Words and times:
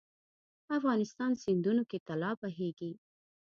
افغانستان 0.77 1.31
سیندونو 1.43 1.83
کې 1.89 1.97
طلا 2.07 2.31
بهیږي 2.41 2.91